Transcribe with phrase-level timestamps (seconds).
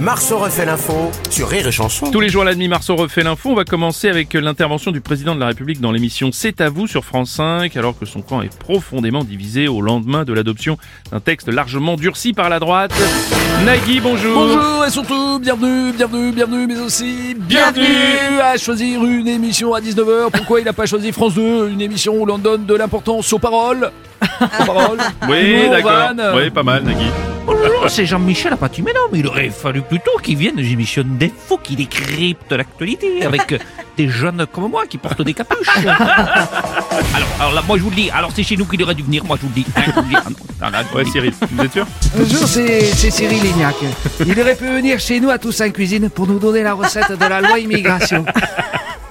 [0.00, 2.10] Marceau refait l'info sur Rire et Chanson.
[2.10, 3.50] Tous les jours à la demi, Marceau refait l'info.
[3.50, 6.86] On va commencer avec l'intervention du président de la République dans l'émission C'est à vous
[6.86, 10.76] sur France 5, alors que son camp est profondément divisé au lendemain de l'adoption
[11.10, 12.92] d'un texte largement durci par la droite.
[13.64, 14.34] Nagui, bonjour.
[14.34, 20.30] Bonjour et surtout, bienvenue, bienvenue, bienvenue, mais aussi bienvenue à choisir une émission à 19h.
[20.32, 23.38] Pourquoi il n'a pas choisi France 2, une émission où l'on donne de l'importance aux
[23.38, 23.90] paroles?
[24.60, 26.10] Aux paroles Oui, d'accord.
[26.34, 27.06] Oui, pas mal, Nagui.
[27.46, 28.82] Bonjour, c'est Jean-Michel Apathy.
[28.82, 33.24] Mais non, mais il aurait fallu plutôt qu'il vienne des émissions d'info, qui décrypte l'actualité
[33.24, 33.58] avec euh,
[33.96, 35.68] des jeunes comme moi qui portent des capuches.
[35.86, 39.04] alors, alors là, moi je vous le dis, alors c'est chez nous qu'il aurait dû
[39.04, 39.66] venir, moi je vous le dis.
[39.76, 40.16] Hein, je vous le dis.
[40.60, 41.04] Ah non, non, Ouais.
[41.04, 41.86] Cyril, vous êtes sûr
[42.16, 43.76] Bonjour, c'est c'est Cyril Lignac.
[44.26, 47.26] Il aurait pu venir chez nous à Toussaint Cuisine pour nous donner la recette de
[47.26, 48.24] la loi immigration.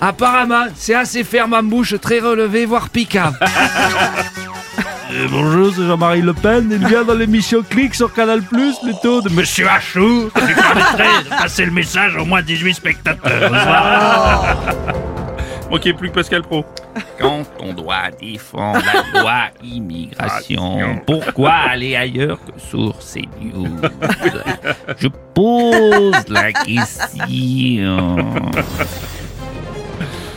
[0.00, 3.32] Apparemment, c'est assez ferme en bouche, très relevé, voire piquant.
[5.16, 6.68] Euh, bonjour, c'est Jean-Marie Le Pen.
[6.70, 10.30] Il vient dans l'émission Click sur Canal Plus, plutôt de Monsieur Achou.
[10.34, 13.50] Ça lui permettrait de passer le message au moins 18 spectateurs.
[15.70, 16.66] Manquez plus que Pascal Pro.
[17.18, 23.80] Quand on doit défendre la loi immigration, pourquoi aller ailleurs que sur CNews?
[24.98, 28.16] Je pose la question.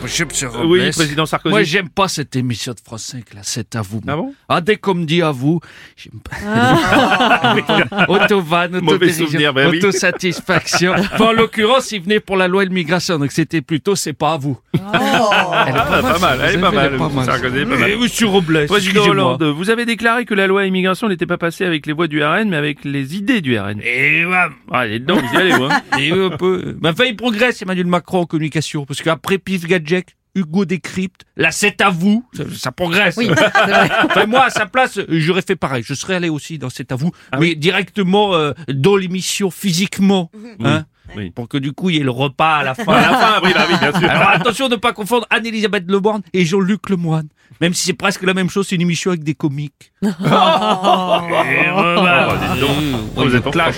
[0.02, 1.50] Monsieur, monsieur Oui, président Sarkozy.
[1.52, 4.00] Moi, j'aime pas cette émission de France 5, là, c'est à vous.
[4.08, 4.34] Ah bon?
[4.48, 5.60] Ah, dès qu'on me dit à vous,
[5.96, 7.54] j'aime pas.
[8.08, 9.78] Autovan, Mauvais souvenir, autodérision, ben oui.
[9.78, 10.94] autosatisfaction.
[11.20, 14.58] En l'occurrence, il venait pour la loi immigration, donc c'était plutôt c'est pas à vous.
[14.72, 16.86] Elle est Ah, pas mal, elle est pas mal.
[16.88, 16.98] elle est
[17.66, 17.90] pas mal.
[17.90, 19.06] Eh, Monsieur Robles, Président.
[19.06, 22.22] Hollande, vous avez déclaré que la loi immigration n'était pas passée avec les voix du
[22.24, 23.80] RN, mais avec les idées du RN.
[23.82, 24.48] Et voilà.
[24.72, 25.64] Ah, il est dedans, vous y allez, vous.
[25.64, 25.80] hein.
[25.98, 26.76] Et un peu.
[26.82, 29.99] Mais enfin, il progresse, Emmanuel Macron, en communication, parce qu'après Pif Gadget,
[30.34, 33.18] Hugo décrypte, là c'est à vous, ça, ça progresse.
[34.04, 35.82] enfin, moi, à sa place, j'aurais fait pareil.
[35.84, 40.30] Je serais allé aussi dans C'est à vous, mais directement euh, dans l'émission physiquement.
[40.62, 40.84] Hein,
[41.16, 41.30] Oui.
[41.30, 42.92] Pour que du coup, il y ait le repas à la fin.
[42.92, 44.08] À la fin, oui, bah oui, bien sûr.
[44.10, 47.28] Alors attention de ne pas confondre Anne-Elisabeth Leborgne et Jean-Luc Lemoine.
[47.60, 49.92] Même si c'est presque la même chose, c'est une émission avec des comiques.
[50.02, 50.08] Oh,
[52.54, 52.70] dis donc.
[53.16, 53.76] Oh, vous êtes clash.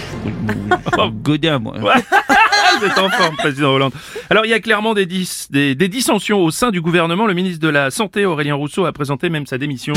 [0.99, 1.11] Oh.
[1.11, 1.75] Godin, moi.
[4.31, 7.27] Alors, il y a clairement des dissensions au sein du gouvernement.
[7.27, 9.95] Le ministre de la Santé, Aurélien Rousseau, a présenté même sa démission.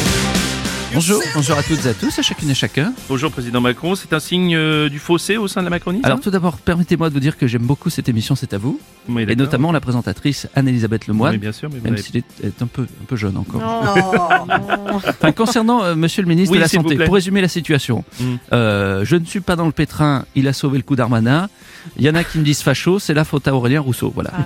[0.94, 2.94] Bonjour, bonjour à toutes et à tous, à chacune et chacun.
[3.10, 3.96] Bonjour, président Macron.
[3.96, 7.10] C'est un signe euh, du fossé au sein de la Macronie Alors tout d'abord, permettez-moi
[7.10, 8.80] de vous dire que j'aime beaucoup cette émission, c'est à vous,
[9.10, 12.18] Oui, et notamment la présentatrice Anne-Elisabeth Lemoine, Oui, bien sûr, mais vous même avez- s'il
[12.18, 13.62] est, est un peu, un peu jeune encore.
[15.08, 18.24] Enfin, concernant euh, Monsieur le ministre Oui, de la Santé, pour résumer la situation, Mm.
[18.54, 21.50] euh, je ne suis pas dans le pétrin, il a sauvé le coup d'Armanin.
[21.98, 24.32] Il y en a qui me disent facho, c'est la faute à Aurélien Rousseau, voilà.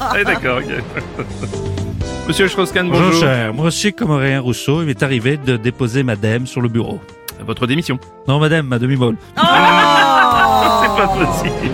[0.00, 1.74] Ah, d'accord, ok.
[2.28, 3.06] Monsieur Strauss-Kahn, bonjour.
[3.06, 3.54] Bonjour, cher.
[3.54, 7.00] Moi aussi, comme Aurélien Rousseau, il m'est arrivé de déposer madame sur le bureau.
[7.40, 7.98] Votre démission.
[8.26, 9.16] Non, madame, ma demi-molle.
[9.34, 11.72] C'est pas possible.